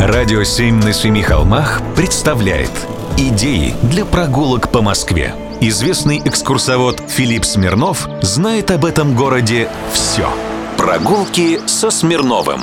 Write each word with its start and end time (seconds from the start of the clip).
Радио 0.00 0.44
«Семь 0.44 0.76
на 0.76 0.94
семи 0.94 1.20
холмах» 1.20 1.82
представляет 1.94 2.70
Идеи 3.18 3.74
для 3.82 4.06
прогулок 4.06 4.72
по 4.72 4.80
Москве. 4.80 5.34
Известный 5.60 6.22
экскурсовод 6.24 7.02
Филипп 7.06 7.44
Смирнов 7.44 8.08
знает 8.22 8.70
об 8.70 8.86
этом 8.86 9.14
городе 9.14 9.68
все. 9.92 10.26
Прогулки 10.78 11.60
со 11.66 11.90
Смирновым. 11.90 12.62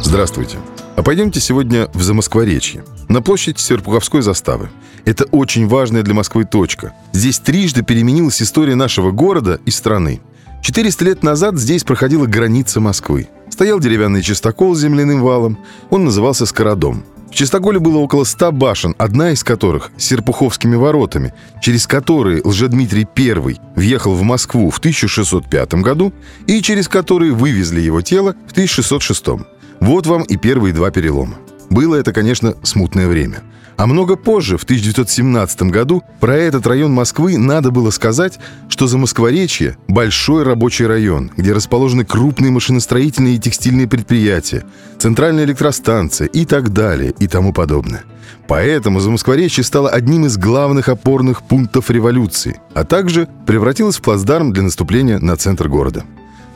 Здравствуйте. 0.00 0.56
А 0.96 1.02
пойдемте 1.02 1.40
сегодня 1.40 1.90
в 1.92 2.00
Замоскворечье, 2.00 2.86
на 3.06 3.20
площадь 3.20 3.60
Серпуховской 3.60 4.22
заставы. 4.22 4.70
Это 5.04 5.24
очень 5.24 5.68
важная 5.68 6.02
для 6.02 6.14
Москвы 6.14 6.46
точка. 6.46 6.94
Здесь 7.12 7.38
трижды 7.38 7.82
переменилась 7.82 8.40
история 8.40 8.76
нашего 8.76 9.10
города 9.10 9.60
и 9.66 9.70
страны. 9.70 10.22
400 10.62 11.04
лет 11.04 11.22
назад 11.22 11.58
здесь 11.58 11.84
проходила 11.84 12.24
граница 12.24 12.80
Москвы. 12.80 13.28
Стоял 13.52 13.80
деревянный 13.80 14.22
чистокол 14.22 14.74
с 14.74 14.80
земляным 14.80 15.20
валом. 15.20 15.58
Он 15.90 16.06
назывался 16.06 16.46
Скородом. 16.46 17.04
В 17.30 17.34
Чистоголе 17.34 17.80
было 17.80 17.98
около 17.98 18.24
ста 18.24 18.50
башен, 18.50 18.94
одна 18.96 19.32
из 19.32 19.44
которых 19.44 19.90
с 19.98 20.04
Серпуховскими 20.04 20.74
воротами, 20.74 21.34
через 21.60 21.86
которые 21.86 22.40
Лжедмитрий 22.42 23.06
I 23.14 23.58
въехал 23.76 24.14
в 24.14 24.22
Москву 24.22 24.70
в 24.70 24.78
1605 24.78 25.74
году 25.74 26.14
и 26.46 26.62
через 26.62 26.88
которые 26.88 27.32
вывезли 27.32 27.82
его 27.82 28.00
тело 28.00 28.34
в 28.48 28.52
1606. 28.52 29.44
Вот 29.80 30.06
вам 30.06 30.22
и 30.22 30.38
первые 30.38 30.72
два 30.72 30.90
перелома. 30.90 31.34
Было 31.68 31.96
это, 31.96 32.14
конечно, 32.14 32.54
смутное 32.62 33.06
время. 33.06 33.42
А 33.82 33.86
много 33.88 34.14
позже, 34.14 34.58
в 34.58 34.62
1917 34.62 35.62
году, 35.62 36.04
про 36.20 36.36
этот 36.36 36.64
район 36.68 36.92
Москвы 36.92 37.36
надо 37.36 37.72
было 37.72 37.90
сказать, 37.90 38.38
что 38.68 38.86
за 38.86 38.96
Москворечье– 38.96 39.76
большой 39.88 40.44
рабочий 40.44 40.86
район, 40.86 41.32
где 41.36 41.52
расположены 41.52 42.04
крупные 42.04 42.52
машиностроительные 42.52 43.34
и 43.34 43.38
текстильные 43.40 43.88
предприятия, 43.88 44.64
центральная 44.98 45.42
электростанция 45.42 46.28
и 46.28 46.44
так 46.44 46.72
далее 46.72 47.12
и 47.18 47.26
тому 47.26 47.52
подобное. 47.52 48.04
Поэтому 48.46 49.00
Замоскворечье 49.00 49.64
стало 49.64 49.90
одним 49.90 50.26
из 50.26 50.38
главных 50.38 50.88
опорных 50.88 51.42
пунктов 51.42 51.90
революции, 51.90 52.60
а 52.74 52.84
также 52.84 53.26
превратилось 53.48 53.96
в 53.96 54.02
плацдарм 54.02 54.52
для 54.52 54.62
наступления 54.62 55.18
на 55.18 55.36
центр 55.36 55.68
города. 55.68 56.04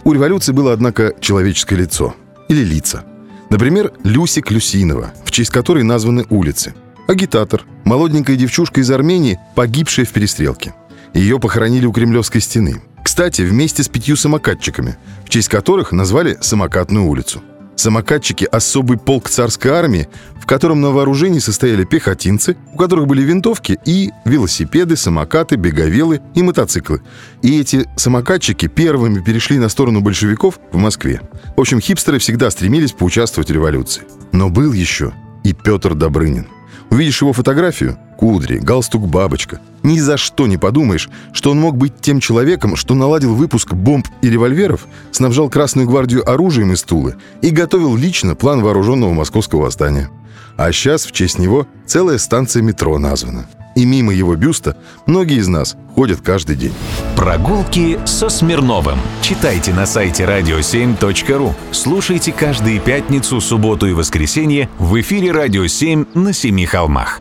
У 0.04 0.12
революции 0.12 0.52
было, 0.52 0.72
однако, 0.72 1.12
человеческое 1.18 1.74
лицо. 1.74 2.14
Или 2.46 2.62
лица. 2.62 3.02
Например, 3.50 3.90
Люси 4.04 4.42
Клюсинова, 4.42 5.10
в 5.24 5.32
честь 5.32 5.50
которой 5.50 5.82
названы 5.82 6.24
улицы– 6.30 6.72
Агитатор, 7.06 7.62
молоденькая 7.84 8.36
девчушка 8.36 8.80
из 8.80 8.90
Армении, 8.90 9.38
погибшая 9.54 10.06
в 10.06 10.10
перестрелке. 10.10 10.74
Ее 11.14 11.38
похоронили 11.38 11.86
у 11.86 11.92
Кремлевской 11.92 12.40
стены. 12.40 12.82
Кстати, 13.04 13.42
вместе 13.42 13.84
с 13.84 13.88
пятью 13.88 14.16
самокатчиками, 14.16 14.96
в 15.24 15.28
честь 15.28 15.48
которых 15.48 15.92
назвали 15.92 16.36
Самокатную 16.40 17.06
улицу. 17.06 17.42
Самокатчики– 17.76 18.44
особый 18.50 18.98
полк 18.98 19.28
царской 19.28 19.70
армии, 19.70 20.08
в 20.40 20.46
котором 20.46 20.80
на 20.80 20.90
вооружении 20.90 21.38
состояли 21.38 21.84
пехотинцы, 21.84 22.56
у 22.72 22.76
которых 22.76 23.06
были 23.06 23.22
винтовки 23.22 23.78
и 23.84 24.10
велосипеды, 24.24 24.96
самокаты, 24.96 25.56
беговелы 25.56 26.22
и 26.34 26.42
мотоциклы. 26.42 27.02
И 27.42 27.60
эти 27.60 27.86
самокатчики 27.96 28.66
первыми 28.66 29.20
перешли 29.20 29.58
на 29.58 29.68
сторону 29.68 30.00
большевиков 30.00 30.58
в 30.72 30.78
Москве. 30.78 31.20
В 31.56 31.60
общем, 31.60 31.80
хипстеры 31.80 32.18
всегда 32.18 32.50
стремились 32.50 32.92
поучаствовать 32.92 33.50
в 33.50 33.54
революции. 33.54 34.02
Но 34.32 34.48
был 34.48 34.72
еще 34.72 35.12
и 35.44 35.52
Петр 35.52 35.94
Добрынин. 35.94 36.48
Увидишь 36.90 37.20
его 37.20 37.32
фотографию– 37.32 37.98
кудри, 38.16 38.58
галстук 38.58 39.06
бабочка. 39.06 39.60
Ни 39.82 39.98
за 39.98 40.16
что 40.16 40.46
не 40.46 40.56
подумаешь, 40.56 41.10
что 41.32 41.50
он 41.50 41.60
мог 41.60 41.76
быть 41.76 42.00
тем 42.00 42.20
человеком, 42.20 42.76
что 42.76 42.94
наладил 42.94 43.34
выпуск 43.34 43.74
бомб 43.74 44.06
и 44.22 44.30
револьверов, 44.30 44.86
снабжал 45.10 45.50
Красную 45.50 45.86
гвардию 45.86 46.28
оружием 46.28 46.72
из 46.72 46.82
Тулы 46.82 47.16
и 47.42 47.50
готовил 47.50 47.96
лично 47.96 48.34
план 48.34 48.62
вооруженного 48.62 49.12
московского 49.12 49.62
восстания. 49.62 50.10
А 50.56 50.72
сейчас 50.72 51.04
в 51.04 51.12
честь 51.12 51.38
него 51.38 51.66
целая 51.86 52.18
станция 52.18 52.62
метро 52.62 52.98
названа. 52.98 53.46
И 53.76 53.84
мимо 53.84 54.12
его 54.12 54.34
бюста 54.34 54.76
многие 55.06 55.36
из 55.36 55.46
нас 55.46 55.76
ходят 55.94 56.20
каждый 56.22 56.56
день. 56.56 56.72
Прогулки 57.14 58.00
со 58.06 58.28
Смирновым. 58.28 58.98
Читайте 59.22 59.72
на 59.72 59.86
сайте 59.86 60.24
radio7.ru. 60.24 61.52
Слушайте 61.70 62.32
каждые 62.32 62.80
пятницу, 62.80 63.40
субботу 63.40 63.86
и 63.86 63.92
воскресенье 63.92 64.68
в 64.78 64.98
эфире 65.00 65.30
«Радио 65.30 65.64
7» 65.64 66.18
на 66.18 66.32
Семи 66.32 66.66
холмах. 66.66 67.20